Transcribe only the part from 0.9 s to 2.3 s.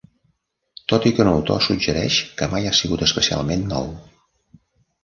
Tot i que un autor suggereix